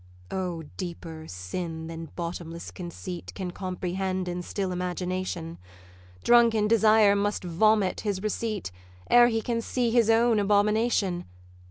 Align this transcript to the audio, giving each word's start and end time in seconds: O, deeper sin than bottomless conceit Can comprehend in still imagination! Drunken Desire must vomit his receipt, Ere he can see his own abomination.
O, 0.31 0.63
deeper 0.77 1.27
sin 1.27 1.85
than 1.85 2.09
bottomless 2.15 2.71
conceit 2.71 3.31
Can 3.35 3.51
comprehend 3.51 4.27
in 4.27 4.41
still 4.41 4.71
imagination! 4.71 5.59
Drunken 6.23 6.67
Desire 6.67 7.15
must 7.15 7.43
vomit 7.43 7.99
his 7.99 8.23
receipt, 8.23 8.71
Ere 9.11 9.27
he 9.27 9.43
can 9.43 9.61
see 9.61 9.91
his 9.91 10.09
own 10.09 10.39
abomination. 10.39 11.25